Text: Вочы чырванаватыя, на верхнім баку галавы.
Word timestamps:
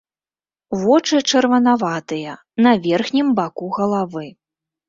Вочы 0.83 1.19
чырванаватыя, 1.33 2.33
на 2.67 2.73
верхнім 2.87 3.27
баку 3.41 3.73
галавы. 3.77 4.27